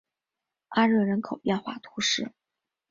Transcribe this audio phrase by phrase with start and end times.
[0.69, 2.31] 阿热人口变化图示